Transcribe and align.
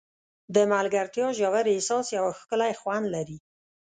د 0.55 0.57
ملګرتیا 0.73 1.27
ژور 1.37 1.65
احساس 1.73 2.05
یو 2.17 2.25
ښکلی 2.39 2.73
خوند 2.79 3.05
لري. 3.15 3.37